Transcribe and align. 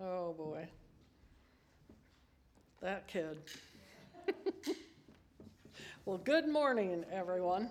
Oh, 0.00 0.32
boy. 0.32 0.68
That 2.80 3.08
kid. 3.08 3.38
well, 6.04 6.18
good 6.18 6.46
morning, 6.46 7.04
everyone. 7.10 7.68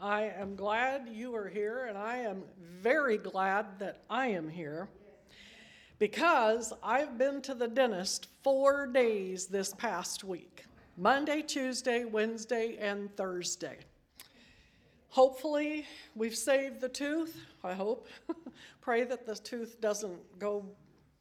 I 0.00 0.26
am 0.26 0.54
glad 0.54 1.08
you 1.12 1.34
are 1.34 1.48
here, 1.48 1.86
and 1.86 1.98
I 1.98 2.18
am 2.18 2.44
very 2.80 3.18
glad 3.18 3.80
that 3.80 4.02
I 4.08 4.28
am 4.28 4.48
here 4.48 4.88
because 5.98 6.72
I've 6.80 7.18
been 7.18 7.42
to 7.42 7.54
the 7.54 7.66
dentist 7.66 8.28
four 8.44 8.86
days 8.86 9.46
this 9.46 9.74
past 9.74 10.22
week 10.22 10.64
Monday, 10.96 11.42
Tuesday, 11.42 12.04
Wednesday, 12.04 12.76
and 12.78 13.14
Thursday. 13.16 13.78
Hopefully, 15.08 15.86
we've 16.14 16.36
saved 16.36 16.80
the 16.80 16.88
tooth. 16.88 17.36
I 17.64 17.74
hope. 17.74 18.06
Pray 18.80 19.02
that 19.02 19.26
the 19.26 19.34
tooth 19.34 19.80
doesn't 19.80 20.38
go 20.38 20.64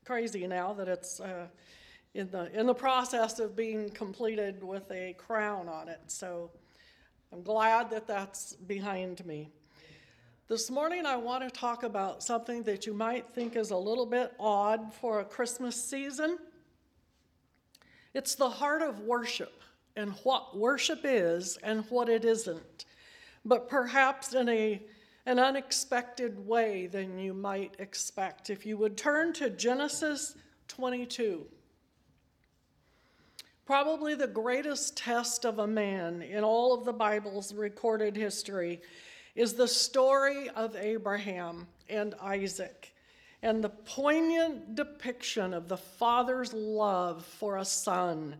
crazy 0.09 0.47
now 0.47 0.73
that 0.73 0.87
it's 0.87 1.19
uh, 1.19 1.45
in 2.15 2.27
the 2.31 2.51
in 2.59 2.65
the 2.65 2.73
process 2.73 3.37
of 3.37 3.55
being 3.55 3.91
completed 3.91 4.63
with 4.63 4.89
a 4.89 5.13
crown 5.19 5.69
on 5.69 5.87
it. 5.87 5.99
So 6.07 6.49
I'm 7.31 7.43
glad 7.43 7.91
that 7.91 8.07
that's 8.07 8.53
behind 8.53 9.23
me. 9.23 9.49
This 10.47 10.71
morning, 10.71 11.05
I 11.05 11.15
want 11.15 11.43
to 11.43 11.51
talk 11.51 11.83
about 11.83 12.23
something 12.23 12.63
that 12.63 12.87
you 12.87 12.93
might 12.95 13.29
think 13.29 13.55
is 13.55 13.69
a 13.69 13.77
little 13.77 14.07
bit 14.07 14.33
odd 14.39 14.91
for 14.95 15.19
a 15.19 15.23
Christmas 15.23 15.75
season. 15.75 16.39
It's 18.15 18.33
the 18.33 18.49
heart 18.49 18.81
of 18.81 19.01
worship 19.01 19.61
and 19.95 20.13
what 20.23 20.57
worship 20.57 21.01
is 21.03 21.55
and 21.61 21.85
what 21.91 22.09
it 22.09 22.25
isn't 22.25 22.85
but 23.45 23.69
perhaps 23.69 24.33
in 24.33 24.49
a, 24.49 24.81
an 25.25 25.39
unexpected 25.39 26.47
way 26.47 26.87
than 26.87 27.19
you 27.19 27.33
might 27.33 27.75
expect. 27.79 28.49
If 28.49 28.65
you 28.65 28.77
would 28.77 28.97
turn 28.97 29.33
to 29.33 29.49
Genesis 29.49 30.35
22, 30.67 31.45
probably 33.65 34.15
the 34.15 34.27
greatest 34.27 34.97
test 34.97 35.45
of 35.45 35.59
a 35.59 35.67
man 35.67 36.21
in 36.21 36.43
all 36.43 36.73
of 36.73 36.85
the 36.85 36.93
Bible's 36.93 37.53
recorded 37.53 38.15
history 38.15 38.81
is 39.35 39.53
the 39.53 39.67
story 39.67 40.49
of 40.49 40.75
Abraham 40.75 41.67
and 41.89 42.15
Isaac 42.21 42.93
and 43.41 43.63
the 43.63 43.69
poignant 43.69 44.75
depiction 44.75 45.53
of 45.53 45.67
the 45.67 45.77
father's 45.77 46.53
love 46.53 47.25
for 47.25 47.57
a 47.57 47.65
son, 47.65 48.35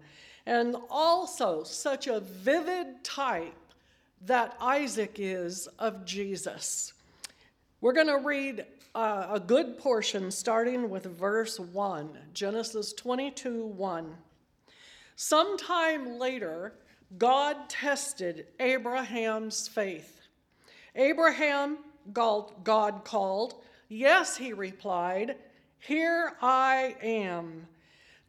and 0.45 0.75
also 0.89 1.63
such 1.63 2.07
a 2.07 2.19
vivid 2.19 3.03
type 3.03 3.68
that 4.25 4.55
Isaac 4.59 5.15
is 5.17 5.67
of 5.79 6.05
Jesus. 6.05 6.93
We're 7.81 7.93
going 7.93 8.07
to 8.07 8.17
read 8.17 8.65
uh, 8.93 9.27
a 9.31 9.39
good 9.39 9.77
portion 9.77 10.31
starting 10.31 10.89
with 10.89 11.05
verse 11.05 11.59
1, 11.59 12.17
Genesis 12.33 12.93
22 12.93 13.65
1. 13.67 14.15
Sometime 15.15 16.17
later, 16.17 16.73
God 17.17 17.69
tested 17.69 18.47
Abraham's 18.59 19.67
faith. 19.67 20.21
Abraham, 20.95 21.77
God 22.13 23.01
called. 23.03 23.55
Yes, 23.87 24.37
he 24.37 24.53
replied, 24.53 25.35
Here 25.79 26.33
I 26.41 26.95
am. 27.01 27.67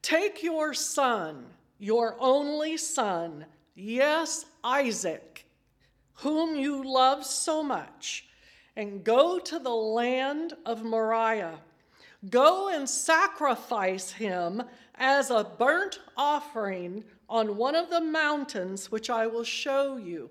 Take 0.03 0.43
your 0.43 0.73
son, 0.73 1.47
your 1.79 2.17
only 2.19 2.77
son, 2.77 3.45
yes, 3.75 4.47
Isaac 4.65 5.30
whom 6.21 6.55
you 6.55 6.83
love 6.85 7.25
so 7.25 7.63
much, 7.63 8.27
and 8.77 9.03
go 9.05 9.39
to 9.39 9.59
the 9.59 9.71
land 9.71 10.55
of 10.67 10.85
Moriah. 10.85 11.59
Go 12.29 12.69
and 12.69 12.89
sacrifice 12.89 14.13
him 14.13 14.63
as 14.97 15.31
a 15.31 15.45
burnt 15.45 15.99
offering 16.19 17.05
on 17.29 17.57
one 17.57 17.75
of 17.75 17.89
the 17.89 18.03
mountains 18.03 18.91
which 18.91 19.09
I 19.09 19.27
will 19.27 19.45
show 19.45 19.97
you. 19.97 20.29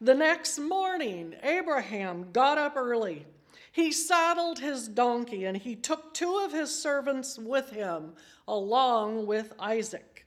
The 0.00 0.14
next 0.14 0.60
morning, 0.60 1.34
Abraham 1.42 2.30
got 2.32 2.56
up 2.56 2.76
early. 2.76 3.26
He 3.72 3.90
saddled 3.90 4.60
his 4.60 4.86
donkey 4.86 5.44
and 5.44 5.56
he 5.56 5.74
took 5.74 6.14
two 6.14 6.40
of 6.44 6.52
his 6.52 6.72
servants 6.72 7.38
with 7.38 7.70
him, 7.70 8.12
along 8.46 9.26
with 9.26 9.52
Isaac. 9.58 10.26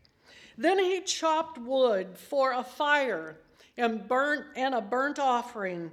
Then 0.57 0.77
he 0.77 0.99
chopped 0.99 1.57
wood 1.57 2.17
for 2.17 2.51
a 2.51 2.63
fire 2.63 3.37
and 3.77 4.07
burnt 4.07 4.45
and 4.55 4.75
a 4.75 4.81
burnt 4.81 5.19
offering 5.19 5.91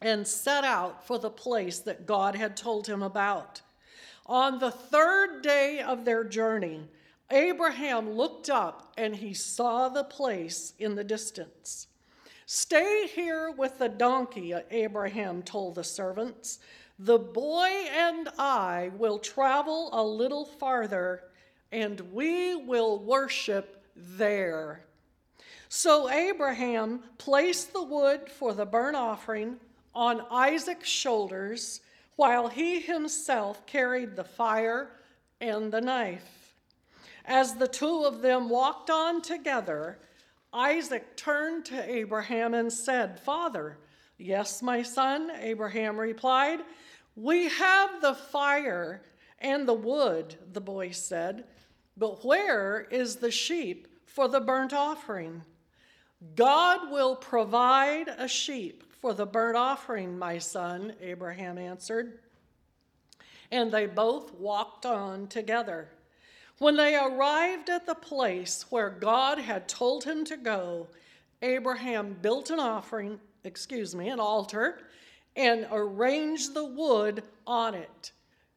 and 0.00 0.26
set 0.26 0.64
out 0.64 1.06
for 1.06 1.18
the 1.18 1.30
place 1.30 1.80
that 1.80 2.06
God 2.06 2.34
had 2.34 2.56
told 2.56 2.86
him 2.86 3.02
about. 3.02 3.60
On 4.26 4.58
the 4.58 4.70
third 4.70 5.42
day 5.42 5.80
of 5.80 6.04
their 6.04 6.24
journey, 6.24 6.88
Abraham 7.30 8.12
looked 8.12 8.48
up 8.50 8.92
and 8.96 9.14
he 9.14 9.34
saw 9.34 9.88
the 9.88 10.04
place 10.04 10.72
in 10.78 10.94
the 10.94 11.04
distance. 11.04 11.86
Stay 12.46 13.06
here 13.06 13.50
with 13.50 13.78
the 13.78 13.88
donkey, 13.88 14.54
Abraham 14.70 15.42
told 15.42 15.76
the 15.76 15.84
servants. 15.84 16.58
The 16.98 17.18
boy 17.18 17.68
and 17.92 18.28
I 18.38 18.90
will 18.96 19.18
travel 19.18 19.90
a 19.92 20.02
little 20.02 20.44
farther 20.44 21.24
and 21.72 22.00
we 22.12 22.56
will 22.56 22.98
worship 22.98 23.84
there. 23.94 24.84
So 25.72 26.10
Abraham 26.10 27.04
placed 27.16 27.72
the 27.72 27.84
wood 27.84 28.28
for 28.28 28.52
the 28.52 28.66
burnt 28.66 28.96
offering 28.96 29.60
on 29.94 30.26
Isaac's 30.28 30.88
shoulders, 30.88 31.80
while 32.16 32.48
he 32.48 32.80
himself 32.80 33.64
carried 33.66 34.16
the 34.16 34.24
fire 34.24 34.90
and 35.40 35.70
the 35.70 35.80
knife. 35.80 36.56
As 37.24 37.54
the 37.54 37.68
two 37.68 38.02
of 38.02 38.20
them 38.20 38.48
walked 38.48 38.90
on 38.90 39.22
together, 39.22 40.00
Isaac 40.52 41.16
turned 41.16 41.66
to 41.66 41.88
Abraham 41.88 42.52
and 42.52 42.72
said, 42.72 43.20
Father, 43.20 43.78
yes, 44.18 44.62
my 44.62 44.82
son, 44.82 45.30
Abraham 45.38 46.00
replied. 46.00 46.58
We 47.14 47.48
have 47.48 48.00
the 48.00 48.14
fire 48.14 49.02
and 49.38 49.68
the 49.68 49.74
wood, 49.74 50.34
the 50.52 50.60
boy 50.60 50.90
said, 50.90 51.44
but 51.96 52.24
where 52.24 52.88
is 52.90 53.16
the 53.16 53.30
sheep 53.30 53.86
for 54.04 54.26
the 54.26 54.40
burnt 54.40 54.72
offering? 54.72 55.44
God 56.34 56.90
will 56.90 57.16
provide 57.16 58.08
a 58.08 58.28
sheep 58.28 58.84
for 59.00 59.14
the 59.14 59.26
burnt 59.26 59.56
offering, 59.56 60.18
my 60.18 60.38
son, 60.38 60.92
Abraham 61.00 61.56
answered. 61.56 62.18
And 63.50 63.72
they 63.72 63.86
both 63.86 64.34
walked 64.34 64.84
on 64.84 65.26
together. 65.28 65.88
When 66.58 66.76
they 66.76 66.94
arrived 66.94 67.70
at 67.70 67.86
the 67.86 67.94
place 67.94 68.66
where 68.68 68.90
God 68.90 69.38
had 69.38 69.66
told 69.66 70.04
him 70.04 70.24
to 70.26 70.36
go, 70.36 70.88
Abraham 71.40 72.16
built 72.20 72.50
an 72.50 72.60
offering, 72.60 73.18
excuse 73.44 73.94
me, 73.94 74.10
an 74.10 74.20
altar, 74.20 74.80
and 75.36 75.66
arranged 75.72 76.52
the 76.52 76.66
wood 76.66 77.22
on 77.46 77.74
it. 77.74 78.12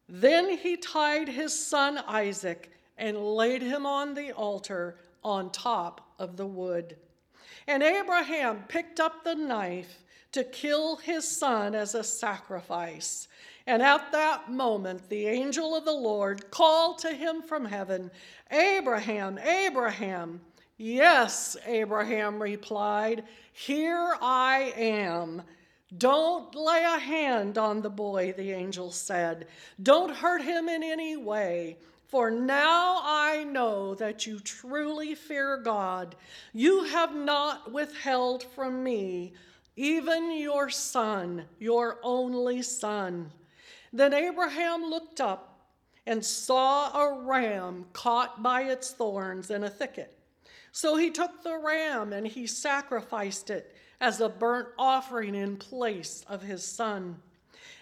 Then 0.06 0.58
he 0.58 0.76
tied 0.76 1.28
his 1.28 1.58
son 1.58 1.96
Isaac 2.06 2.70
and 2.98 3.16
laid 3.16 3.62
him 3.62 3.86
on 3.86 4.12
the 4.12 4.32
altar 4.32 4.98
on 5.22 5.50
top 5.50 6.12
of 6.18 6.36
the 6.36 6.46
wood. 6.46 6.96
And 7.66 7.82
Abraham 7.82 8.64
picked 8.68 9.00
up 9.00 9.24
the 9.24 9.34
knife 9.34 10.04
to 10.32 10.44
kill 10.44 10.96
his 10.96 11.26
son 11.26 11.74
as 11.74 11.94
a 11.94 12.02
sacrifice. 12.04 13.28
And 13.66 13.82
at 13.82 14.12
that 14.12 14.50
moment, 14.50 15.08
the 15.08 15.26
angel 15.26 15.74
of 15.74 15.84
the 15.84 15.92
Lord 15.92 16.50
called 16.50 16.98
to 16.98 17.12
him 17.12 17.42
from 17.42 17.64
heaven, 17.64 18.10
Abraham, 18.50 19.38
Abraham. 19.38 20.40
Yes, 20.76 21.56
Abraham 21.66 22.42
replied, 22.42 23.24
Here 23.52 24.16
I 24.20 24.72
am. 24.76 25.42
Don't 25.96 26.54
lay 26.54 26.82
a 26.82 26.98
hand 26.98 27.56
on 27.56 27.80
the 27.80 27.90
boy, 27.90 28.34
the 28.36 28.50
angel 28.50 28.90
said. 28.90 29.46
Don't 29.82 30.14
hurt 30.14 30.42
him 30.42 30.68
in 30.68 30.82
any 30.82 31.16
way. 31.16 31.76
For 32.14 32.30
now 32.30 33.00
I 33.02 33.42
know 33.42 33.96
that 33.96 34.24
you 34.24 34.38
truly 34.38 35.16
fear 35.16 35.56
God. 35.56 36.14
You 36.52 36.84
have 36.84 37.12
not 37.12 37.72
withheld 37.72 38.44
from 38.54 38.84
me 38.84 39.32
even 39.74 40.30
your 40.38 40.70
son, 40.70 41.46
your 41.58 41.98
only 42.04 42.62
son. 42.62 43.32
Then 43.92 44.14
Abraham 44.14 44.84
looked 44.84 45.20
up 45.20 45.58
and 46.06 46.24
saw 46.24 46.96
a 46.96 47.20
ram 47.24 47.86
caught 47.92 48.44
by 48.44 48.62
its 48.62 48.92
thorns 48.92 49.50
in 49.50 49.64
a 49.64 49.68
thicket. 49.68 50.16
So 50.70 50.94
he 50.94 51.10
took 51.10 51.42
the 51.42 51.58
ram 51.58 52.12
and 52.12 52.28
he 52.28 52.46
sacrificed 52.46 53.50
it 53.50 53.74
as 54.00 54.20
a 54.20 54.28
burnt 54.28 54.68
offering 54.78 55.34
in 55.34 55.56
place 55.56 56.24
of 56.28 56.42
his 56.42 56.64
son. 56.64 57.16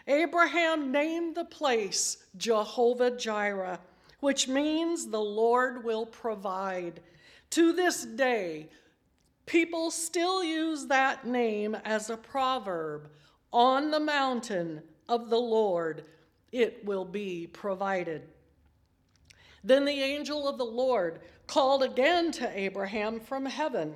Abraham 0.09 0.91
named 0.91 1.35
the 1.35 1.45
place 1.45 2.17
Jehovah 2.39 3.11
Jireh 3.11 3.79
which 4.23 4.47
means 4.47 5.09
the 5.09 5.21
Lord 5.21 5.83
will 5.83 6.07
provide. 6.07 7.01
To 7.51 7.73
this 7.73 8.05
day, 8.05 8.69
people 9.47 9.91
still 9.91 10.45
use 10.45 10.87
that 10.87 11.27
name 11.27 11.77
as 11.85 12.09
a 12.09 12.17
proverb 12.17 13.11
on 13.53 13.91
the 13.91 13.99
mountain 13.99 14.81
of 15.09 15.29
the 15.29 15.41
Lord, 15.41 16.05
it 16.53 16.85
will 16.85 17.05
be 17.05 17.49
provided. 17.49 18.23
Then 19.65 19.85
the 19.85 20.01
angel 20.01 20.47
of 20.47 20.57
the 20.57 20.65
Lord 20.65 21.19
called 21.49 21.83
again 21.83 22.31
to 22.31 22.59
Abraham 22.59 23.19
from 23.19 23.45
heaven. 23.45 23.93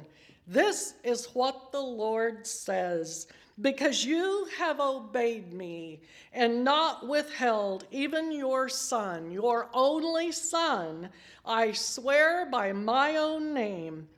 This 0.47 0.95
is 1.03 1.27
what 1.35 1.73
the 1.73 1.81
Lord 1.81 2.47
says 2.47 3.27
Because 3.61 4.05
you 4.05 4.47
have 4.59 4.79
obeyed 4.79 5.53
me 5.53 6.01
and 6.33 6.63
not 6.63 7.09
withheld 7.09 7.85
even 7.91 8.31
your 8.31 8.69
son, 8.69 9.31
your 9.31 9.69
only 9.75 10.31
son, 10.31 11.09
I 11.45 11.73
swear 11.73 12.47
by 12.47 12.73
my 12.73 13.17
own 13.17 13.53
name 13.55 14.09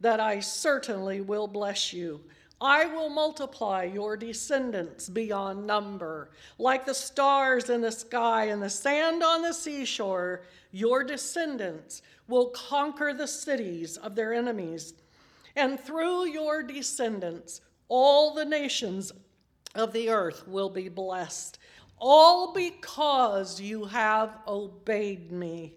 that 0.00 0.20
I 0.20 0.40
certainly 0.40 1.20
will 1.20 1.46
bless 1.46 1.92
you. 1.92 2.20
I 2.60 2.86
will 2.86 3.10
multiply 3.10 3.84
your 3.84 4.16
descendants 4.16 5.08
beyond 5.08 5.66
number. 5.66 6.30
Like 6.58 6.86
the 6.86 6.94
stars 6.94 7.68
in 7.68 7.82
the 7.82 7.92
sky 7.92 8.44
and 8.46 8.62
the 8.62 8.70
sand 8.70 9.22
on 9.22 9.42
the 9.42 9.52
seashore, 9.52 10.44
your 10.72 11.04
descendants 11.04 12.00
will 12.26 12.46
conquer 12.46 13.12
the 13.12 13.26
cities 13.26 13.98
of 13.98 14.14
their 14.14 14.32
enemies. 14.32 14.94
And 15.56 15.78
through 15.78 16.26
your 16.28 16.62
descendants, 16.62 17.60
all 17.88 18.34
the 18.34 18.44
nations 18.44 19.12
of 19.74 19.92
the 19.92 20.10
earth 20.10 20.46
will 20.48 20.70
be 20.70 20.88
blessed, 20.88 21.58
all 21.98 22.52
because 22.52 23.60
you 23.60 23.84
have 23.84 24.38
obeyed 24.46 25.30
me. 25.30 25.74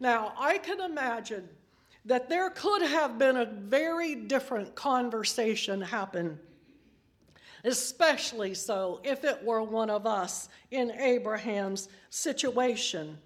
Now, 0.00 0.34
I 0.38 0.58
can 0.58 0.80
imagine 0.80 1.48
that 2.04 2.28
there 2.28 2.50
could 2.50 2.82
have 2.82 3.18
been 3.18 3.36
a 3.36 3.46
very 3.46 4.14
different 4.14 4.74
conversation 4.74 5.80
happen, 5.80 6.38
especially 7.64 8.54
so 8.54 9.00
if 9.02 9.24
it 9.24 9.42
were 9.42 9.62
one 9.62 9.90
of 9.90 10.06
us 10.06 10.48
in 10.70 10.90
Abraham's 10.92 11.88
situation. 12.10 13.18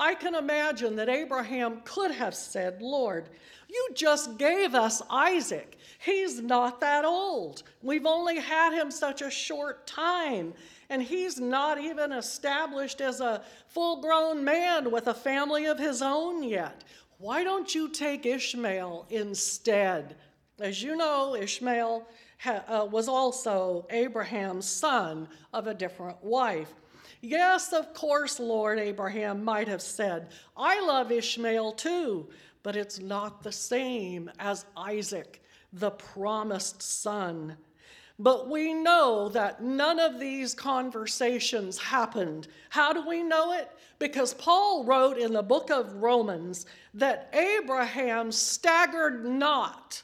I 0.00 0.14
can 0.14 0.34
imagine 0.34 0.96
that 0.96 1.10
Abraham 1.10 1.82
could 1.84 2.10
have 2.10 2.34
said, 2.34 2.80
Lord, 2.80 3.28
you 3.68 3.88
just 3.94 4.38
gave 4.38 4.74
us 4.74 5.02
Isaac. 5.10 5.76
He's 5.98 6.40
not 6.40 6.80
that 6.80 7.04
old. 7.04 7.62
We've 7.82 8.06
only 8.06 8.40
had 8.40 8.72
him 8.72 8.90
such 8.90 9.20
a 9.20 9.30
short 9.30 9.86
time, 9.86 10.54
and 10.88 11.02
he's 11.02 11.38
not 11.38 11.78
even 11.78 12.12
established 12.12 13.02
as 13.02 13.20
a 13.20 13.42
full 13.68 14.00
grown 14.00 14.42
man 14.42 14.90
with 14.90 15.06
a 15.06 15.14
family 15.14 15.66
of 15.66 15.78
his 15.78 16.00
own 16.00 16.42
yet. 16.42 16.82
Why 17.18 17.44
don't 17.44 17.74
you 17.74 17.90
take 17.90 18.24
Ishmael 18.24 19.06
instead? 19.10 20.16
As 20.58 20.82
you 20.82 20.96
know, 20.96 21.36
Ishmael 21.36 22.06
uh, 22.46 22.88
was 22.90 23.06
also 23.06 23.86
Abraham's 23.90 24.66
son 24.66 25.28
of 25.52 25.66
a 25.66 25.74
different 25.74 26.24
wife. 26.24 26.72
Yes, 27.20 27.72
of 27.72 27.92
course, 27.94 28.40
Lord, 28.40 28.78
Abraham 28.78 29.44
might 29.44 29.68
have 29.68 29.82
said, 29.82 30.28
I 30.56 30.80
love 30.80 31.12
Ishmael 31.12 31.72
too, 31.72 32.28
but 32.62 32.76
it's 32.76 32.98
not 32.98 33.42
the 33.42 33.52
same 33.52 34.30
as 34.38 34.66
Isaac, 34.76 35.42
the 35.72 35.90
promised 35.90 36.82
son. 36.82 37.56
But 38.18 38.50
we 38.50 38.74
know 38.74 39.30
that 39.30 39.62
none 39.62 39.98
of 39.98 40.20
these 40.20 40.52
conversations 40.52 41.78
happened. 41.78 42.48
How 42.68 42.92
do 42.92 43.08
we 43.08 43.22
know 43.22 43.52
it? 43.52 43.70
Because 43.98 44.34
Paul 44.34 44.84
wrote 44.84 45.16
in 45.16 45.32
the 45.32 45.42
book 45.42 45.70
of 45.70 46.02
Romans 46.02 46.66
that 46.92 47.32
Abraham 47.32 48.30
staggered 48.30 49.24
not 49.24 50.02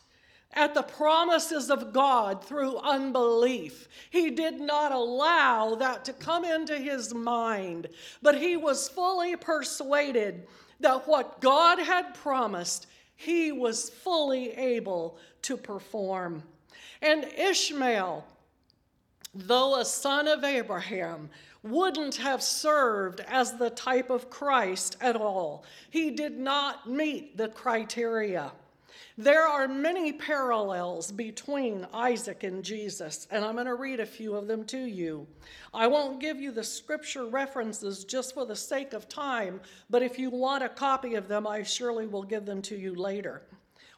at 0.52 0.74
the 0.74 0.82
promises 0.82 1.70
of 1.70 1.92
God 1.92 2.42
through 2.42 2.78
unbelief. 2.78 3.88
He 4.10 4.30
did 4.30 4.60
not 4.60 4.92
allow 4.92 5.74
that 5.76 6.04
to 6.06 6.12
come 6.12 6.44
into 6.44 6.76
his 6.76 7.12
mind, 7.12 7.88
but 8.22 8.38
he 8.38 8.56
was 8.56 8.88
fully 8.88 9.36
persuaded 9.36 10.46
that 10.80 11.06
what 11.06 11.40
God 11.40 11.78
had 11.78 12.14
promised, 12.14 12.86
he 13.16 13.52
was 13.52 13.90
fully 13.90 14.50
able 14.52 15.18
to 15.42 15.56
perform. 15.56 16.42
And 17.02 17.24
Ishmael, 17.24 18.24
though 19.34 19.78
a 19.78 19.84
son 19.84 20.28
of 20.28 20.44
Abraham, 20.44 21.28
wouldn't 21.62 22.16
have 22.16 22.42
served 22.42 23.20
as 23.20 23.56
the 23.58 23.70
type 23.70 24.08
of 24.08 24.30
Christ 24.30 24.96
at 25.00 25.16
all. 25.16 25.64
He 25.90 26.10
did 26.10 26.38
not 26.38 26.88
meet 26.88 27.36
the 27.36 27.48
criteria. 27.48 28.52
There 29.18 29.46
are 29.46 29.68
many 29.68 30.12
parallels 30.12 31.10
between 31.10 31.86
Isaac 31.92 32.42
and 32.42 32.64
Jesus, 32.64 33.26
and 33.30 33.44
I'm 33.44 33.54
going 33.54 33.66
to 33.66 33.74
read 33.74 34.00
a 34.00 34.06
few 34.06 34.34
of 34.34 34.46
them 34.46 34.64
to 34.66 34.78
you. 34.78 35.26
I 35.72 35.86
won't 35.86 36.20
give 36.20 36.40
you 36.40 36.52
the 36.52 36.64
scripture 36.64 37.26
references 37.26 38.04
just 38.04 38.34
for 38.34 38.44
the 38.46 38.56
sake 38.56 38.92
of 38.92 39.08
time, 39.08 39.60
but 39.90 40.02
if 40.02 40.18
you 40.18 40.30
want 40.30 40.64
a 40.64 40.68
copy 40.68 41.14
of 41.14 41.28
them, 41.28 41.46
I 41.46 41.62
surely 41.62 42.06
will 42.06 42.22
give 42.22 42.44
them 42.44 42.62
to 42.62 42.76
you 42.76 42.94
later. 42.94 43.42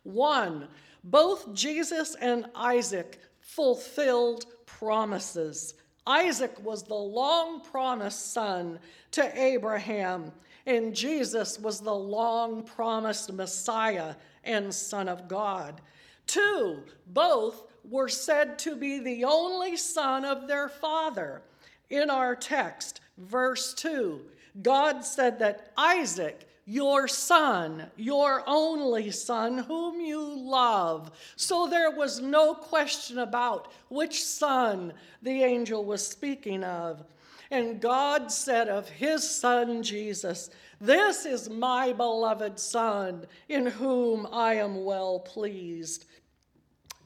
One, 0.02 0.68
both 1.04 1.52
Jesus 1.52 2.14
and 2.20 2.46
Isaac 2.54 3.20
fulfilled 3.40 4.46
promises. 4.66 5.74
Isaac 6.06 6.54
was 6.64 6.82
the 6.82 6.94
long 6.94 7.60
promised 7.60 8.32
son 8.32 8.78
to 9.10 9.40
Abraham, 9.40 10.32
and 10.68 10.94
Jesus 10.94 11.58
was 11.58 11.80
the 11.80 11.94
long 11.94 12.62
promised 12.62 13.32
Messiah 13.32 14.14
and 14.44 14.72
Son 14.72 15.08
of 15.08 15.26
God. 15.26 15.80
Two, 16.26 16.82
both 17.06 17.64
were 17.88 18.10
said 18.10 18.58
to 18.60 18.76
be 18.76 19.00
the 19.00 19.24
only 19.24 19.78
son 19.78 20.26
of 20.26 20.46
their 20.46 20.68
father. 20.68 21.40
In 21.88 22.10
our 22.10 22.36
text, 22.36 23.00
verse 23.16 23.72
2, 23.72 24.20
God 24.60 25.02
said 25.06 25.38
that 25.38 25.72
Isaac 25.78 26.46
your 26.68 27.08
son, 27.08 27.86
your 27.96 28.42
only 28.46 29.10
son, 29.10 29.56
whom 29.56 30.02
you 30.02 30.20
love. 30.38 31.10
So 31.34 31.66
there 31.66 31.90
was 31.90 32.20
no 32.20 32.52
question 32.52 33.20
about 33.20 33.72
which 33.88 34.22
son 34.22 34.92
the 35.22 35.42
angel 35.44 35.82
was 35.82 36.06
speaking 36.06 36.62
of. 36.62 37.06
And 37.50 37.80
God 37.80 38.30
said 38.30 38.68
of 38.68 38.88
his 38.88 39.28
son 39.28 39.82
Jesus, 39.82 40.50
This 40.80 41.24
is 41.24 41.48
my 41.48 41.92
beloved 41.92 42.58
son, 42.58 43.26
in 43.48 43.66
whom 43.66 44.26
I 44.30 44.54
am 44.54 44.84
well 44.84 45.20
pleased. 45.20 46.04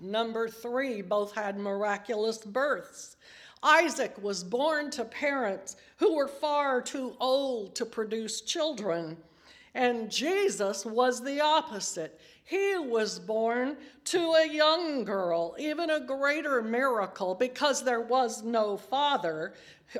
Number 0.01 0.49
three, 0.49 1.01
both 1.01 1.33
had 1.33 1.57
miraculous 1.57 2.39
births. 2.39 3.17
Isaac 3.63 4.21
was 4.21 4.43
born 4.43 4.91
to 4.91 5.05
parents 5.05 5.77
who 5.99 6.17
were 6.17 6.27
far 6.27 6.83
too 6.83 7.15
old 7.21 7.77
to 7.77 7.87
produce 7.87 8.41
children. 8.41 9.17
And 9.75 10.11
Jesus 10.11 10.85
was 10.85 11.23
the 11.23 11.41
opposite. 11.41 12.21
He 12.45 12.77
was 12.77 13.19
born 13.19 13.77
to 14.07 14.33
a 14.33 14.47
young 14.47 15.05
girl, 15.05 15.55
even 15.59 15.91
a 15.91 16.01
greater 16.01 16.61
miracle 16.63 17.35
because 17.35 17.83
there 17.83 18.01
was 18.01 18.43
no 18.43 18.77
father, 18.77 19.55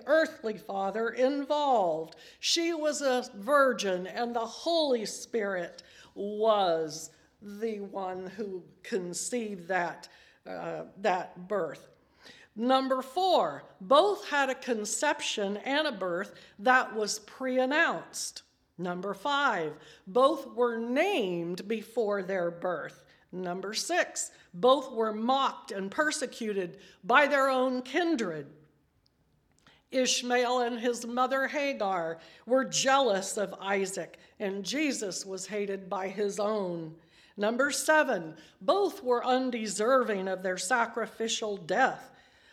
earthly 0.07 0.59
father, 0.59 1.11
involved. 1.11 2.17
She 2.41 2.75
was 2.75 3.01
a 3.01 3.29
virgin, 3.37 4.07
and 4.07 4.35
the 4.35 4.41
Holy 4.41 5.07
Spirit 5.07 5.83
was 6.15 7.11
the 7.41 7.81
one 7.81 8.27
who 8.27 8.63
conceived 8.83 9.69
that, 9.69 10.09
uh, 10.47 10.85
that 10.99 11.49
birth. 11.49 11.89
Number 12.55 13.01
four, 13.01 13.65
both 13.81 14.29
had 14.29 14.51
a 14.51 14.55
conception 14.55 15.57
and 15.59 15.87
a 15.87 15.93
birth 15.93 16.35
that 16.59 16.95
was 16.95 17.21
pre 17.21 17.59
announced. 17.59 18.43
Number 18.83 19.15
five, 19.15 19.75
both 20.07 20.47
were 20.55 20.77
named 20.77 21.69
before 21.69 22.23
their 22.23 22.51
birth. 22.51 23.05
Number 23.31 23.75
six, 23.75 24.33
both 24.53 24.91
were 24.93 25.13
mocked 25.13 25.71
and 25.71 25.91
persecuted 25.91 26.79
by 27.05 27.29
their 27.29 27.49
own 27.49 27.83
kindred. 27.83 28.47
Ishmael 29.93 30.61
and 30.61 30.81
his 30.81 31.07
mother 31.07 31.47
Hagar 31.47 32.19
were 32.45 32.65
jealous 32.65 33.37
of 33.37 33.55
Isaac, 33.61 34.19
and 34.41 34.65
Jesus 34.65 35.25
was 35.25 35.47
hated 35.47 35.89
by 35.89 36.09
his 36.09 36.41
own. 36.41 36.95
Number 37.37 37.71
seven, 37.71 38.35
both 38.61 39.03
were 39.03 39.25
undeserving 39.25 40.29
of 40.29 40.43
their 40.43 40.59
sacrificial 40.59 41.57
death. 41.57 42.11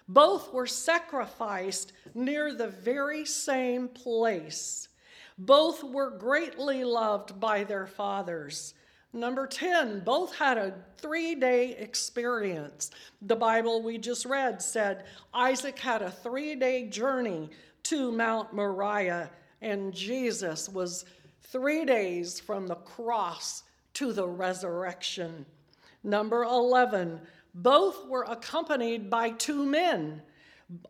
Both 0.08 0.54
were 0.54 0.68
sacrificed 0.68 1.94
near 2.14 2.54
the 2.54 2.68
very 2.68 3.26
same 3.26 3.88
place. 3.88 4.89
Both 5.40 5.84
were 5.86 6.12
greatly 6.12 6.84
loved 6.84 7.40
by 7.40 7.64
their 7.64 7.88
fathers. 7.88 8.74
Number 9.14 9.48
10, 9.48 10.02
both 10.02 10.36
had 10.36 10.58
a 10.58 10.76
three 10.98 11.34
day 11.34 11.72
experience. 11.78 12.92
The 13.22 13.38
Bible 13.38 13.82
we 13.82 13.98
just 13.98 14.26
read 14.26 14.62
said 14.62 15.06
Isaac 15.34 15.80
had 15.80 16.02
a 16.02 16.12
three 16.12 16.56
day 16.56 16.88
journey 16.90 17.50
to 17.84 18.12
Mount 18.12 18.54
Moriah, 18.54 19.32
and 19.62 19.94
Jesus 19.94 20.68
was 20.68 21.06
three 21.42 21.86
days 21.86 22.40
from 22.40 22.68
the 22.68 22.76
cross 22.76 23.64
to 23.94 24.12
the 24.12 24.28
resurrection. 24.28 25.46
Number 26.04 26.44
11, 26.44 27.22
both 27.56 28.08
were 28.08 28.26
accompanied 28.28 29.10
by 29.10 29.32
two 29.32 29.66
men. 29.66 30.22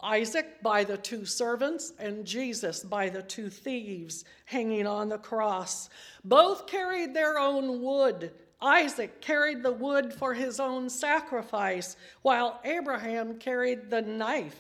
Isaac 0.02 0.62
by 0.62 0.84
the 0.84 0.98
two 0.98 1.26
servants, 1.26 1.94
and 2.00 2.26
Jesus 2.26 2.84
by 2.84 3.10
the 3.10 3.22
two 3.22 3.50
thieves 3.50 4.26
hanging 4.46 4.86
on 4.86 5.10
the 5.10 5.18
cross. 5.18 5.90
Both 6.24 6.68
carried 6.68 7.14
their 7.14 7.40
own 7.40 7.82
wood. 7.82 8.32
Isaac 8.62 9.22
carried 9.22 9.64
the 9.64 9.72
wood 9.72 10.14
for 10.14 10.34
his 10.34 10.60
own 10.60 10.90
sacrifice, 10.90 11.96
while 12.24 12.60
Abraham 12.66 13.38
carried 13.38 13.90
the 13.90 14.02
knife. 14.02 14.60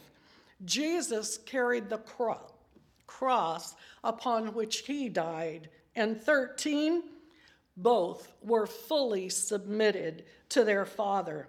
Jesus 0.63 1.38
carried 1.38 1.89
the 1.89 1.97
cro- 1.97 2.51
cross 3.07 3.75
upon 4.03 4.53
which 4.53 4.79
he 4.79 5.09
died. 5.09 5.69
And 5.95 6.19
13, 6.19 7.03
both 7.75 8.31
were 8.41 8.67
fully 8.67 9.27
submitted 9.27 10.23
to 10.49 10.63
their 10.63 10.85
father. 10.85 11.47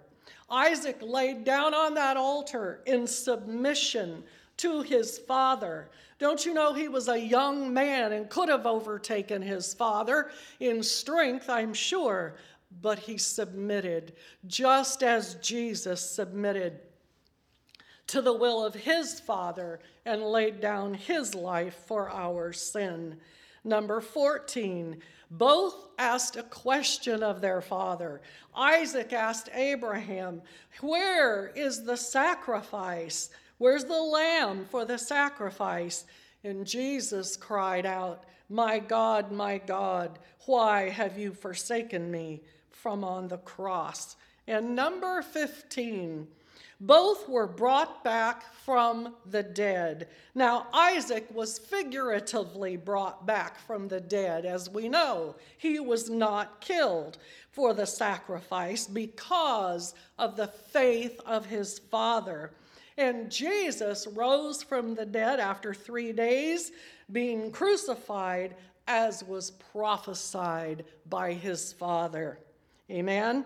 Isaac 0.49 0.97
laid 1.01 1.43
down 1.43 1.73
on 1.73 1.93
that 1.95 2.17
altar 2.17 2.81
in 2.85 3.07
submission 3.07 4.23
to 4.57 4.81
his 4.81 5.17
father. 5.17 5.89
Don't 6.19 6.45
you 6.45 6.53
know 6.53 6.73
he 6.73 6.87
was 6.87 7.07
a 7.07 7.19
young 7.19 7.73
man 7.73 8.11
and 8.11 8.29
could 8.29 8.49
have 8.49 8.65
overtaken 8.65 9.41
his 9.41 9.73
father 9.73 10.29
in 10.59 10.83
strength, 10.83 11.49
I'm 11.49 11.73
sure, 11.73 12.35
but 12.81 12.99
he 12.99 13.17
submitted, 13.17 14.13
just 14.45 15.03
as 15.03 15.35
Jesus 15.35 15.99
submitted 15.99 16.79
to 18.07 18.21
the 18.21 18.33
will 18.33 18.63
of 18.63 18.75
his 18.75 19.19
father 19.19 19.79
and 20.05 20.21
laid 20.21 20.59
down 20.59 20.93
his 20.93 21.33
life 21.33 21.75
for 21.87 22.09
our 22.09 22.53
sin. 22.53 23.17
Number 23.63 24.01
14, 24.01 25.01
both 25.31 25.87
asked 25.97 26.35
a 26.35 26.43
question 26.43 27.23
of 27.23 27.39
their 27.39 27.61
father. 27.61 28.21
Isaac 28.53 29.13
asked 29.13 29.49
Abraham, 29.53 30.41
Where 30.81 31.47
is 31.47 31.83
the 31.83 31.95
sacrifice? 31.95 33.29
Where's 33.57 33.85
the 33.85 34.01
lamb 34.01 34.65
for 34.69 34.83
the 34.83 34.97
sacrifice? 34.97 36.05
And 36.43 36.67
Jesus 36.67 37.37
cried 37.37 37.85
out, 37.85 38.25
My 38.49 38.79
God, 38.79 39.31
my 39.31 39.59
God, 39.59 40.19
why 40.45 40.89
have 40.89 41.17
you 41.17 41.31
forsaken 41.31 42.11
me 42.11 42.41
from 42.69 43.03
on 43.03 43.29
the 43.29 43.37
cross? 43.37 44.17
And 44.47 44.75
number 44.75 45.21
15, 45.21 46.27
both 46.81 47.29
were 47.29 47.45
brought 47.45 48.03
back 48.03 48.51
from 48.55 49.13
the 49.27 49.43
dead. 49.43 50.07
Now, 50.33 50.65
Isaac 50.73 51.27
was 51.31 51.59
figuratively 51.59 52.75
brought 52.75 53.27
back 53.27 53.59
from 53.59 53.87
the 53.87 54.01
dead, 54.01 54.45
as 54.45 54.67
we 54.67 54.89
know. 54.89 55.35
He 55.59 55.79
was 55.79 56.09
not 56.09 56.59
killed 56.59 57.19
for 57.51 57.75
the 57.75 57.85
sacrifice 57.85 58.87
because 58.87 59.93
of 60.17 60.35
the 60.35 60.47
faith 60.47 61.19
of 61.23 61.45
his 61.45 61.77
father. 61.77 62.51
And 62.97 63.31
Jesus 63.31 64.07
rose 64.07 64.63
from 64.63 64.95
the 64.95 65.05
dead 65.05 65.39
after 65.39 65.75
three 65.75 66.11
days, 66.11 66.71
being 67.11 67.51
crucified, 67.51 68.55
as 68.87 69.23
was 69.23 69.51
prophesied 69.71 70.83
by 71.07 71.33
his 71.33 71.73
father. 71.73 72.39
Amen. 72.89 73.45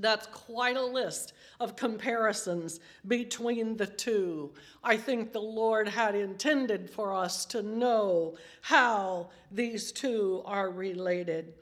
That's 0.00 0.26
quite 0.28 0.76
a 0.76 0.84
list 0.84 1.32
of 1.60 1.76
comparisons 1.76 2.80
between 3.06 3.76
the 3.76 3.86
two. 3.86 4.52
I 4.82 4.96
think 4.96 5.32
the 5.32 5.40
Lord 5.40 5.88
had 5.88 6.14
intended 6.14 6.90
for 6.90 7.14
us 7.14 7.44
to 7.46 7.62
know 7.62 8.36
how 8.60 9.30
these 9.50 9.92
two 9.92 10.42
are 10.44 10.70
related. 10.70 11.54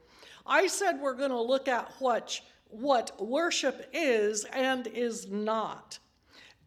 I 0.46 0.66
said 0.66 1.00
we're 1.00 1.14
going 1.14 1.30
to 1.30 1.40
look 1.40 1.68
at 1.68 1.90
what, 1.98 2.40
what 2.68 3.24
worship 3.24 3.88
is 3.92 4.44
and 4.44 4.86
is 4.86 5.28
not. 5.28 5.98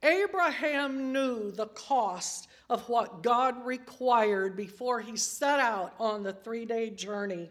Abraham 0.02 1.12
knew 1.12 1.52
the 1.52 1.68
cost 1.68 2.48
of 2.70 2.88
what 2.88 3.24
God 3.24 3.66
required 3.66 4.56
before 4.56 5.02
he 5.02 5.18
set 5.18 5.60
out 5.60 5.94
on 6.00 6.24
the 6.24 6.34
three 6.34 6.66
day 6.66 6.90
journey. 6.90 7.50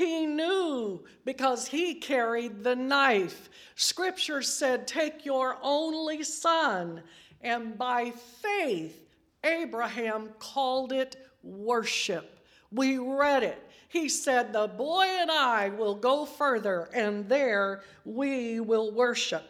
He 0.00 0.24
knew 0.24 1.04
because 1.26 1.68
he 1.68 1.94
carried 1.94 2.64
the 2.64 2.74
knife. 2.74 3.50
Scripture 3.74 4.40
said, 4.40 4.86
Take 4.86 5.26
your 5.26 5.58
only 5.60 6.22
son. 6.22 7.02
And 7.42 7.76
by 7.76 8.12
faith, 8.40 9.10
Abraham 9.44 10.30
called 10.38 10.92
it 10.92 11.16
worship. 11.42 12.40
We 12.72 12.96
read 12.96 13.42
it. 13.42 13.62
He 13.90 14.08
said, 14.08 14.54
The 14.54 14.68
boy 14.68 15.04
and 15.04 15.30
I 15.30 15.68
will 15.68 15.96
go 15.96 16.24
further, 16.24 16.88
and 16.94 17.28
there 17.28 17.82
we 18.06 18.58
will 18.58 18.90
worship. 18.92 19.44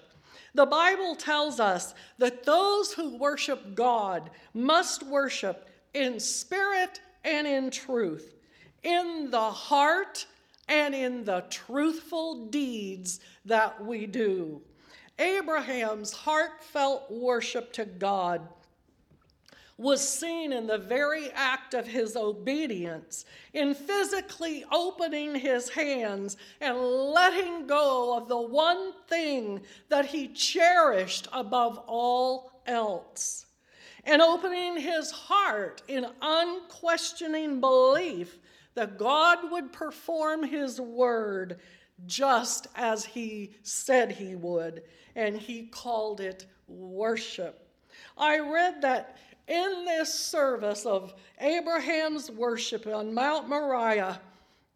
The 0.55 0.67
Bible 0.67 1.15
tells 1.15 1.61
us 1.61 1.95
that 2.19 2.43
those 2.43 2.93
who 2.93 3.19
worship 3.19 3.77
God 3.77 4.31
must 4.53 5.05
worship 5.05 5.71
in 5.95 6.19
spirit 6.19 7.01
and 7.23 7.47
in 7.47 7.71
truth, 7.71 8.35
in 8.83 9.31
the 9.31 9.39
heart 9.39 10.27
and 10.71 10.95
in 10.95 11.25
the 11.25 11.45
truthful 11.51 12.47
deeds 12.47 13.21
that 13.45 13.85
we 13.85 14.07
do. 14.07 14.63
Abraham's 15.19 16.13
heartfelt 16.13 17.11
worship 17.11 17.73
to 17.75 17.85
God 17.85 18.49
was 19.77 20.07
seen 20.07 20.53
in 20.53 20.67
the 20.67 20.79
very 20.79 21.31
act 21.31 21.75
of 21.75 21.87
his 21.87 22.15
obedience, 22.15 23.25
in 23.55 23.75
physically 23.75 24.63
opening 24.71 25.35
his 25.35 25.71
hands 25.71 26.37
and 26.61 26.79
letting 26.79 27.67
go 27.67 28.17
of 28.17 28.29
the 28.29 28.41
one 28.41 28.93
thing 29.09 29.61
that 29.89 30.05
he 30.05 30.29
cherished 30.29 31.27
above 31.33 31.79
all 31.87 32.61
else, 32.67 33.47
and 34.05 34.23
opening 34.23 34.77
his 34.77 35.11
heart 35.11 35.83
in 35.89 36.07
unquestioning 36.21 37.59
belief 37.59 38.39
that 38.75 38.99
God 38.99 39.51
would 39.51 39.73
perform 39.73 40.43
his 40.43 40.81
word 40.81 41.59
just 42.07 42.67
as 42.75 43.05
he 43.05 43.53
said 43.63 44.13
he 44.13 44.35
would, 44.35 44.83
and 45.15 45.37
he 45.37 45.67
called 45.67 46.21
it 46.21 46.47
worship. 46.67 47.67
I 48.17 48.39
read 48.39 48.83
that 48.83 49.19
in 49.49 49.85
this 49.85 50.13
service 50.15 50.87
of 50.87 51.13
Abraham's 51.41 52.31
worship 52.31 52.87
on 52.87 53.13
Mount 53.13 53.49
Moriah, 53.49 54.21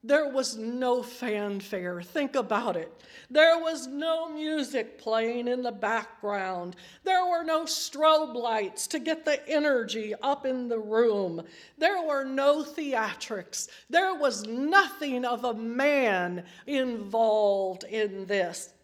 there 0.04 0.28
was 0.28 0.58
no 0.58 1.02
fanfare. 1.02 2.02
Think 2.02 2.36
about 2.36 2.76
it. 2.76 2.92
There 3.30 3.58
was 3.58 3.86
no 3.86 4.28
music 4.28 4.98
playing 4.98 5.48
in 5.48 5.62
the 5.62 5.72
background. 5.72 6.76
There 7.04 7.24
were 7.24 7.42
no 7.42 7.64
strobe 7.64 8.34
lights 8.34 8.86
to 8.88 8.98
get 8.98 9.24
the 9.24 9.48
energy 9.48 10.14
up 10.22 10.44
in 10.44 10.68
the 10.68 10.78
room. 10.78 11.42
There 11.78 12.02
were 12.02 12.24
no 12.24 12.62
theatrics. 12.62 13.68
There 13.88 14.14
was 14.14 14.46
nothing 14.46 15.24
of 15.24 15.44
a 15.44 15.54
man 15.54 16.44
involved 16.66 17.84
in 17.84 18.26
this 18.26 18.74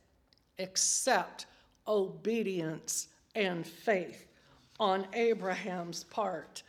except 0.56 1.44
obedience 1.86 3.08
and 3.34 3.66
faith 3.66 4.26
on 4.78 5.06
Abraham's 5.12 6.04
part. 6.04 6.62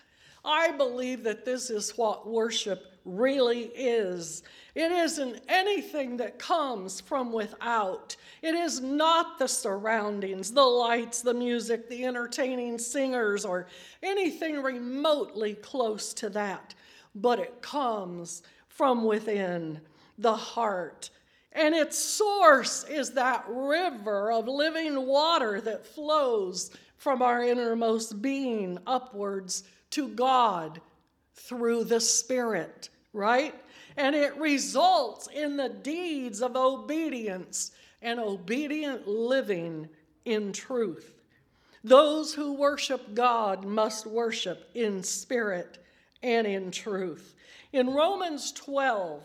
I 0.43 0.71
believe 0.71 1.23
that 1.23 1.45
this 1.45 1.69
is 1.69 1.97
what 1.97 2.27
worship 2.27 2.90
really 3.05 3.71
is. 3.75 4.43
It 4.75 4.91
isn't 4.91 5.41
anything 5.49 6.17
that 6.17 6.39
comes 6.39 7.01
from 7.01 7.31
without. 7.31 8.15
It 8.41 8.55
is 8.55 8.79
not 8.79 9.37
the 9.37 9.47
surroundings, 9.47 10.51
the 10.51 10.63
lights, 10.63 11.21
the 11.21 11.33
music, 11.33 11.89
the 11.89 12.05
entertaining 12.05 12.77
singers, 12.77 13.43
or 13.43 13.67
anything 14.01 14.61
remotely 14.61 15.55
close 15.55 16.13
to 16.15 16.29
that. 16.29 16.73
But 17.15 17.39
it 17.39 17.61
comes 17.61 18.43
from 18.69 19.03
within 19.03 19.81
the 20.17 20.35
heart. 20.35 21.09
And 21.53 21.75
its 21.75 21.97
source 21.97 22.85
is 22.85 23.11
that 23.11 23.43
river 23.49 24.31
of 24.31 24.47
living 24.47 25.05
water 25.05 25.59
that 25.61 25.85
flows 25.85 26.71
from 26.95 27.21
our 27.21 27.43
innermost 27.43 28.21
being 28.21 28.77
upwards 28.87 29.63
to 29.89 30.07
God 30.09 30.79
through 31.43 31.85
the 31.85 31.99
Spirit, 31.99 32.89
right? 33.13 33.53
And 33.97 34.15
it 34.15 34.37
results 34.37 35.27
in 35.33 35.57
the 35.57 35.69
deeds 35.69 36.41
of 36.41 36.55
obedience 36.55 37.71
and 38.01 38.19
obedient 38.19 39.07
living 39.07 39.89
in 40.25 40.53
truth. 40.53 41.21
Those 41.83 42.33
who 42.33 42.53
worship 42.53 43.13
God 43.13 43.65
must 43.65 44.05
worship 44.05 44.69
in 44.75 45.03
spirit 45.03 45.83
and 46.21 46.45
in 46.45 46.71
truth. 46.71 47.35
In 47.73 47.89
Romans 47.89 48.51
12, 48.51 49.23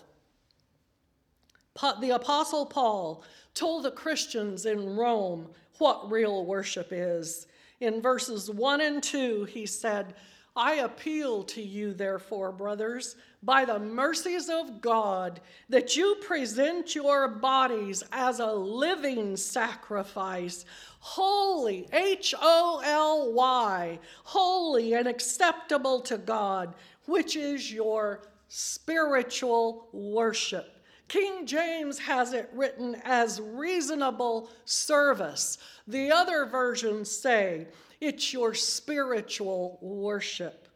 the 2.00 2.10
Apostle 2.10 2.66
Paul 2.66 3.22
told 3.54 3.84
the 3.84 3.90
Christians 3.90 4.64
in 4.64 4.96
Rome 4.96 5.48
what 5.78 6.10
real 6.10 6.46
worship 6.46 6.88
is. 6.90 7.46
In 7.80 8.00
verses 8.00 8.50
1 8.50 8.80
and 8.80 9.02
2, 9.02 9.44
he 9.44 9.66
said, 9.66 10.14
I 10.56 10.76
appeal 10.76 11.42
to 11.44 11.60
you, 11.62 11.92
therefore, 11.92 12.50
brothers, 12.50 13.16
by 13.42 13.66
the 13.66 13.78
mercies 13.78 14.48
of 14.48 14.80
God, 14.80 15.40
that 15.68 15.96
you 15.96 16.16
present 16.22 16.94
your 16.94 17.28
bodies 17.28 18.02
as 18.10 18.40
a 18.40 18.52
living 18.52 19.36
sacrifice, 19.36 20.64
holy, 21.00 21.86
H 21.92 22.34
O 22.40 22.80
L 22.82 23.32
Y, 23.34 23.98
holy 24.24 24.94
and 24.94 25.06
acceptable 25.06 26.00
to 26.00 26.16
God, 26.16 26.74
which 27.04 27.36
is 27.36 27.70
your 27.70 28.22
spiritual 28.48 29.88
worship. 29.92 30.72
King 31.08 31.46
James 31.46 31.98
has 31.98 32.32
it 32.32 32.50
written 32.52 32.96
as 33.04 33.40
reasonable 33.40 34.50
service. 34.64 35.58
The 35.86 36.10
other 36.10 36.46
versions 36.46 37.10
say 37.10 37.68
it's 38.00 38.32
your 38.32 38.54
spiritual 38.54 39.78
worship 39.80 40.66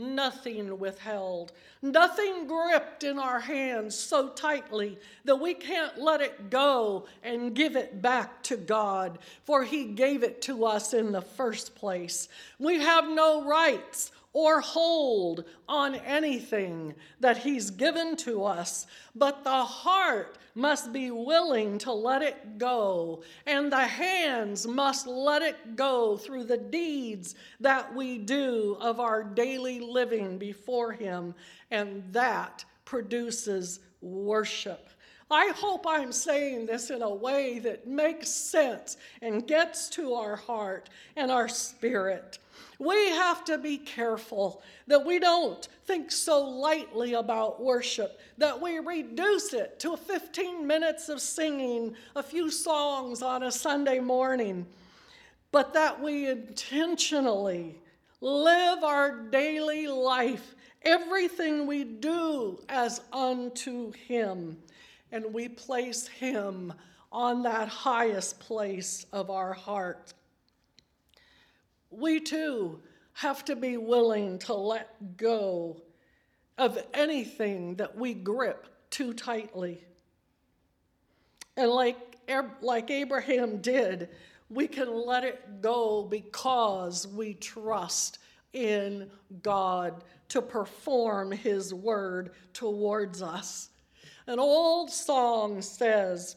nothing 0.00 0.78
withheld, 0.78 1.52
nothing 1.82 2.46
gripped 2.46 3.04
in 3.04 3.18
our 3.18 3.38
hands 3.38 3.94
so 3.94 4.30
tightly 4.30 4.98
that 5.24 5.36
we 5.36 5.54
can't 5.54 5.98
let 5.98 6.20
it 6.20 6.50
go 6.50 7.06
and 7.22 7.54
give 7.54 7.76
it 7.76 8.00
back 8.00 8.42
to 8.44 8.56
God, 8.56 9.18
for 9.44 9.62
He 9.62 9.84
gave 9.84 10.22
it 10.22 10.42
to 10.42 10.64
us 10.64 10.94
in 10.94 11.12
the 11.12 11.22
first 11.22 11.74
place. 11.74 12.28
We 12.58 12.80
have 12.80 13.08
no 13.08 13.44
rights 13.44 14.10
or 14.32 14.60
hold 14.60 15.44
on 15.68 15.96
anything 15.96 16.94
that 17.18 17.38
He's 17.38 17.70
given 17.70 18.16
to 18.16 18.44
us, 18.44 18.86
but 19.14 19.42
the 19.44 19.64
heart 19.64 20.38
must 20.54 20.92
be 20.92 21.10
willing 21.10 21.78
to 21.78 21.92
let 21.92 22.22
it 22.22 22.58
go, 22.58 23.22
and 23.46 23.72
the 23.72 23.86
hands 23.86 24.66
must 24.66 25.06
let 25.06 25.42
it 25.42 25.76
go 25.76 26.16
through 26.16 26.44
the 26.44 26.58
deeds 26.58 27.34
that 27.60 27.94
we 27.94 28.18
do 28.18 28.76
of 28.80 29.00
our 29.00 29.22
daily 29.22 29.80
living 29.80 30.38
before 30.38 30.92
Him, 30.92 31.34
and 31.70 32.02
that 32.12 32.64
produces 32.84 33.80
worship. 34.00 34.88
I 35.32 35.52
hope 35.54 35.86
I'm 35.86 36.10
saying 36.10 36.66
this 36.66 36.90
in 36.90 37.02
a 37.02 37.14
way 37.14 37.60
that 37.60 37.86
makes 37.86 38.28
sense 38.28 38.96
and 39.22 39.46
gets 39.46 39.88
to 39.90 40.14
our 40.14 40.34
heart 40.34 40.90
and 41.14 41.30
our 41.30 41.48
spirit. 41.48 42.40
We 42.80 43.10
have 43.10 43.44
to 43.44 43.58
be 43.58 43.76
careful 43.76 44.62
that 44.86 45.04
we 45.04 45.18
don't 45.18 45.68
think 45.84 46.10
so 46.10 46.42
lightly 46.42 47.12
about 47.12 47.62
worship, 47.62 48.18
that 48.38 48.58
we 48.58 48.78
reduce 48.78 49.52
it 49.52 49.78
to 49.80 49.98
15 49.98 50.66
minutes 50.66 51.10
of 51.10 51.20
singing 51.20 51.94
a 52.16 52.22
few 52.22 52.50
songs 52.50 53.20
on 53.20 53.42
a 53.42 53.52
Sunday 53.52 54.00
morning, 54.00 54.66
but 55.52 55.74
that 55.74 56.00
we 56.00 56.30
intentionally 56.30 57.78
live 58.22 58.82
our 58.82 59.24
daily 59.28 59.86
life, 59.86 60.54
everything 60.80 61.66
we 61.66 61.84
do 61.84 62.62
as 62.70 63.02
unto 63.12 63.92
Him, 63.92 64.56
and 65.12 65.34
we 65.34 65.50
place 65.50 66.08
Him 66.08 66.72
on 67.12 67.42
that 67.42 67.68
highest 67.68 68.40
place 68.40 69.04
of 69.12 69.28
our 69.28 69.52
heart 69.52 70.14
we 71.90 72.20
too 72.20 72.80
have 73.14 73.44
to 73.46 73.56
be 73.56 73.76
willing 73.76 74.38
to 74.38 74.54
let 74.54 75.16
go 75.16 75.82
of 76.56 76.78
anything 76.94 77.74
that 77.76 77.96
we 77.96 78.14
grip 78.14 78.66
too 78.90 79.12
tightly. 79.12 79.84
And 81.56 81.70
like, 81.70 81.96
like 82.60 82.90
Abraham 82.90 83.58
did, 83.58 84.10
we 84.48 84.66
can 84.68 85.06
let 85.06 85.24
it 85.24 85.60
go 85.60 86.02
because 86.02 87.06
we 87.06 87.34
trust 87.34 88.18
in 88.52 89.10
God 89.42 90.04
to 90.28 90.42
perform 90.42 91.32
His 91.32 91.72
word 91.72 92.32
towards 92.52 93.22
us. 93.22 93.70
An 94.26 94.38
old 94.38 94.90
song 94.90 95.62
says, 95.62 96.36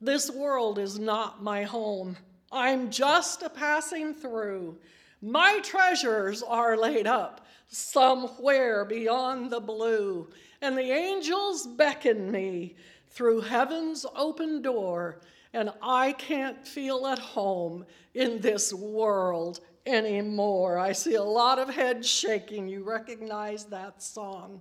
This 0.00 0.30
world 0.30 0.78
is 0.78 0.98
not 0.98 1.42
my 1.42 1.64
home. 1.64 2.16
I'm 2.52 2.90
just 2.90 3.42
a 3.42 3.48
passing 3.48 4.12
through. 4.12 4.76
My 5.22 5.60
treasures 5.62 6.42
are 6.42 6.76
laid 6.76 7.06
up 7.06 7.46
somewhere 7.68 8.84
beyond 8.84 9.50
the 9.50 9.60
blue, 9.60 10.28
and 10.60 10.76
the 10.76 10.90
angels 10.90 11.66
beckon 11.66 12.30
me 12.30 12.76
through 13.08 13.40
heaven's 13.40 14.04
open 14.14 14.60
door, 14.60 15.20
and 15.54 15.70
I 15.80 16.12
can't 16.12 16.66
feel 16.66 17.06
at 17.06 17.18
home 17.18 17.86
in 18.14 18.40
this 18.40 18.74
world 18.74 19.60
anymore. 19.86 20.78
I 20.78 20.92
see 20.92 21.14
a 21.14 21.22
lot 21.22 21.58
of 21.58 21.70
heads 21.70 22.08
shaking. 22.08 22.68
You 22.68 22.84
recognize 22.84 23.64
that 23.66 24.02
song. 24.02 24.60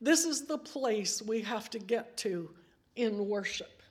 This 0.00 0.24
is 0.24 0.46
the 0.46 0.58
place 0.58 1.20
we 1.20 1.42
have 1.42 1.68
to 1.70 1.78
get 1.78 2.16
to 2.18 2.50
in 2.96 3.28
worship. 3.28 3.81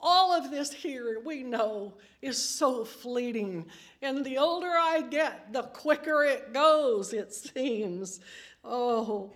All 0.00 0.32
of 0.32 0.50
this 0.50 0.72
here 0.72 1.20
we 1.24 1.42
know 1.42 1.94
is 2.22 2.42
so 2.42 2.84
fleeting. 2.84 3.66
And 4.00 4.24
the 4.24 4.38
older 4.38 4.70
I 4.70 5.02
get, 5.02 5.52
the 5.52 5.62
quicker 5.62 6.24
it 6.24 6.52
goes, 6.52 7.12
it 7.12 7.32
seems. 7.34 8.20
Oh, 8.62 9.32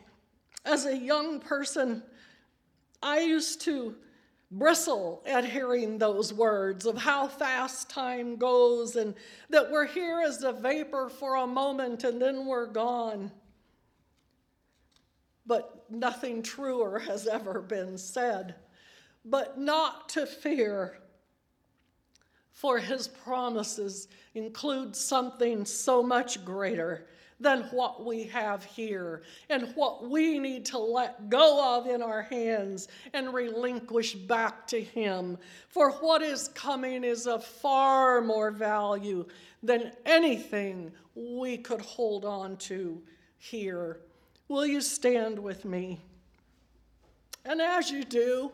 as 0.64 0.86
a 0.86 0.96
young 0.96 1.40
person, 1.40 2.02
I 3.02 3.20
used 3.20 3.62
to 3.62 3.96
bristle 4.52 5.22
at 5.26 5.44
hearing 5.44 5.98
those 5.98 6.32
words 6.32 6.86
of 6.86 6.98
how 6.98 7.26
fast 7.26 7.88
time 7.88 8.36
goes 8.36 8.96
and 8.96 9.14
that 9.48 9.70
we're 9.70 9.86
here 9.86 10.20
as 10.20 10.42
a 10.42 10.52
vapor 10.52 11.08
for 11.08 11.36
a 11.36 11.46
moment 11.46 12.04
and 12.04 12.20
then 12.20 12.46
we're 12.46 12.66
gone. 12.66 13.32
But 15.46 15.86
nothing 15.90 16.42
truer 16.42 17.00
has 17.00 17.26
ever 17.26 17.60
been 17.60 17.98
said 17.98 18.54
but 19.24 19.58
not 19.58 20.08
to 20.10 20.26
fear. 20.26 20.98
For 22.50 22.78
his 22.78 23.08
promises 23.08 24.08
include 24.34 24.94
something 24.94 25.64
so 25.64 26.02
much 26.02 26.44
greater 26.44 27.06
than 27.42 27.62
what 27.72 28.04
we 28.04 28.24
have 28.24 28.64
here 28.64 29.22
and 29.50 29.72
what 29.74 30.08
we 30.08 30.38
need 30.38 30.64
to 30.66 30.78
let 30.78 31.28
go 31.28 31.76
of 31.76 31.86
in 31.86 32.00
our 32.00 32.22
hands 32.22 32.88
and 33.12 33.34
relinquish 33.34 34.14
back 34.14 34.66
to 34.68 34.80
Him. 34.80 35.36
For 35.68 35.90
what 35.90 36.22
is 36.22 36.48
coming 36.48 37.04
is 37.04 37.26
of 37.26 37.44
far 37.44 38.20
more 38.20 38.50
value 38.50 39.26
than 39.62 39.92
anything 40.06 40.92
we 41.14 41.58
could 41.58 41.80
hold 41.80 42.24
on 42.24 42.56
to 42.58 43.02
here. 43.38 44.00
Will 44.48 44.66
you 44.66 44.80
stand 44.80 45.38
with 45.38 45.64
me? 45.64 46.00
And 47.44 47.60
as 47.60 47.90
you 47.90 48.04
do, 48.04 48.52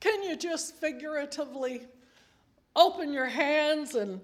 can 0.00 0.22
you 0.22 0.36
just 0.36 0.76
figuratively 0.76 1.82
open 2.76 3.12
your 3.12 3.26
hands 3.26 3.94
and 3.94 4.20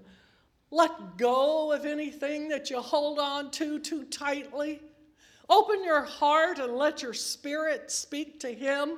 let 0.71 1.17
go 1.17 1.71
of 1.71 1.85
anything 1.85 2.47
that 2.49 2.69
you 2.69 2.79
hold 2.81 3.19
on 3.19 3.51
to 3.51 3.79
too 3.79 4.05
tightly? 4.05 4.81
Open 5.49 5.83
your 5.83 6.03
heart 6.03 6.59
and 6.59 6.73
let 6.75 7.01
your 7.01 7.13
spirit 7.13 7.91
speak 7.91 8.39
to 8.39 8.53
Him. 8.53 8.97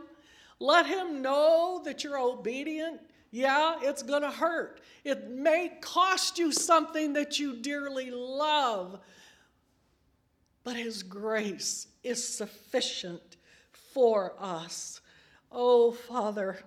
Let 0.60 0.86
Him 0.86 1.22
know 1.22 1.82
that 1.84 2.04
you're 2.04 2.20
obedient. 2.20 3.02
Yeah, 3.32 3.76
it's 3.82 4.04
going 4.04 4.22
to 4.22 4.32
hurt. 4.32 4.82
It 5.04 5.30
may 5.30 5.78
cost 5.82 6.38
you 6.38 6.52
something 6.52 7.14
that 7.14 7.40
you 7.40 7.58
dearly 7.58 8.12
love, 8.12 9.00
but 10.64 10.76
His 10.76 11.04
grace 11.04 11.88
is 12.04 12.26
sufficient 12.26 13.38
for 13.94 14.34
us. 14.40 15.02
Oh, 15.52 15.92
Father, 15.92 16.60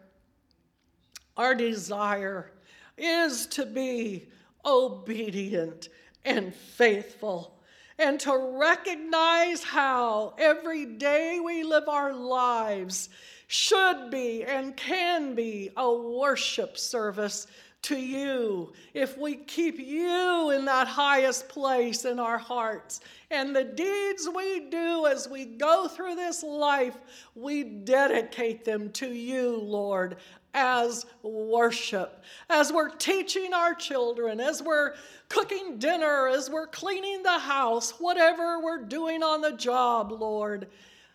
our 1.37 1.55
desire 1.55 2.53
is 2.97 3.47
to 3.49 3.67
be 3.67 4.29
obedient 4.65 5.89
and 6.25 6.55
faithful 6.55 7.61
and 7.99 8.19
to 8.21 8.57
recognize 8.59 9.63
how 9.63 10.35
every 10.39 10.87
day 10.87 11.39
we 11.39 11.63
live 11.63 11.89
our 11.89 12.13
lives 12.13 13.11
should 13.47 14.11
be 14.11 14.43
and 14.45 14.77
can 14.77 15.35
be 15.35 15.71
a 15.77 15.93
worship 15.93 16.79
service 16.79 17.47
to 17.83 17.97
you, 17.97 18.73
if 18.93 19.17
we 19.17 19.37
keep 19.37 19.79
you 19.79 20.51
in 20.51 20.65
that 20.67 20.87
highest 20.87 21.49
place 21.49 22.05
in 22.05 22.19
our 22.19 22.39
hearts, 22.39 23.01
and 23.31 23.55
the 23.57 23.65
deeds 23.65 24.29
we 24.35 24.69
do 24.69 25.07
as 25.07 25.29
we 25.29 25.45
go 25.45 25.89
through 25.89 26.15
this 26.15 26.43
life, 26.43 26.97
we 27.35 27.65
dedicate 27.65 28.65
them 28.65 28.91
to 28.93 29.09
you, 29.09 29.57
Lord, 29.57 30.17
as 30.53 31.07
worship. 31.23 32.23
As 32.51 32.73
we're 32.73 32.91
teaching 32.91 33.55
our 33.55 33.75
children, 33.75 34.41
as 34.41 34.63
we're 34.63 34.95
cooking 35.29 35.79
dinner, 35.79 36.29
as 36.29 36.51
we're 36.51 36.67
cleaning 36.67 37.23
the 37.23 37.39
house, 37.39 37.93
whatever 37.99 38.61
we're 38.61 38.85
doing 38.85 39.23
on 39.23 39.41
the 39.41 39.53
job, 39.53 40.13
Lord, 40.13 40.67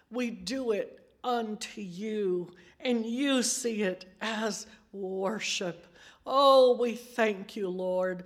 we 0.09 0.31
do 0.31 0.71
it 0.71 0.99
unto 1.23 1.81
you, 1.81 2.51
and 2.79 3.05
you 3.05 3.43
see 3.43 3.83
it 3.83 4.05
as 4.21 4.67
worship. 4.93 5.85
Oh, 6.25 6.77
we 6.79 6.95
thank 6.95 7.55
you, 7.55 7.69
Lord. 7.69 8.23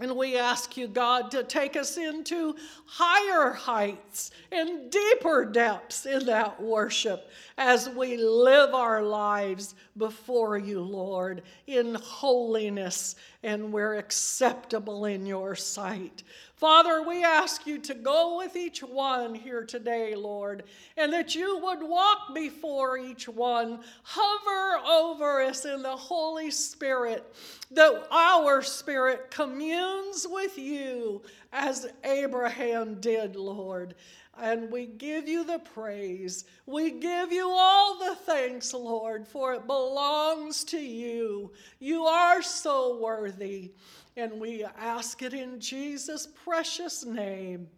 And 0.00 0.16
we 0.16 0.38
ask 0.38 0.78
you, 0.78 0.88
God, 0.88 1.30
to 1.32 1.44
take 1.44 1.76
us 1.76 1.98
into 1.98 2.56
higher 2.86 3.52
heights 3.52 4.30
and 4.50 4.90
deeper 4.90 5.44
depths 5.44 6.06
in 6.06 6.24
that 6.26 6.60
worship 6.62 7.28
as 7.58 7.90
we 7.90 8.16
live 8.16 8.74
our 8.74 9.02
lives 9.02 9.74
before 9.98 10.56
you, 10.56 10.80
Lord, 10.80 11.42
in 11.66 11.94
holiness 11.96 13.16
and 13.42 13.72
we're 13.72 13.94
acceptable 13.94 15.04
in 15.04 15.26
your 15.26 15.54
sight. 15.54 16.22
Father, 16.56 17.02
we 17.02 17.24
ask 17.24 17.66
you 17.66 17.78
to 17.78 17.94
go 17.94 18.38
with 18.38 18.54
each 18.54 18.84
one 18.84 19.34
here 19.34 19.64
today, 19.64 20.14
Lord, 20.14 20.62
and 20.96 21.12
that 21.12 21.34
you 21.34 21.58
would 21.58 21.82
walk 21.82 22.34
before 22.34 22.96
each 22.96 23.28
one, 23.28 23.80
hover 24.04 24.86
over 24.86 25.42
us 25.42 25.64
in 25.64 25.82
the 25.82 25.96
Holy 25.96 26.52
Spirit, 26.52 27.34
that 27.72 28.06
our 28.12 28.62
spirit 28.62 29.30
communes 29.30 30.24
with 30.30 30.56
you 30.56 31.22
as 31.52 31.88
Abraham 32.04 33.00
did, 33.00 33.34
Lord. 33.34 33.96
And 34.40 34.70
we 34.70 34.86
give 34.86 35.28
you 35.28 35.44
the 35.44 35.58
praise. 35.58 36.44
We 36.64 36.90
give 36.92 37.32
you 37.32 37.48
all 37.48 37.98
the 37.98 38.14
thanks, 38.14 38.72
Lord, 38.72 39.28
for 39.28 39.54
it 39.54 39.66
belongs 39.66 40.64
to 40.64 40.78
you. 40.78 41.52
You 41.78 42.04
are 42.04 42.42
so 42.42 42.98
worthy. 42.98 43.72
And 44.16 44.40
we 44.40 44.64
ask 44.64 45.22
it 45.22 45.34
in 45.34 45.60
Jesus' 45.60 46.26
precious 46.44 47.04
name. 47.04 47.68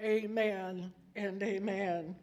Amen 0.00 0.92
and 1.14 1.42
amen. 1.42 2.16